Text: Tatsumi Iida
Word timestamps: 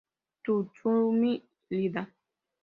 Tatsumi 0.43 1.31
Iida 1.79 2.01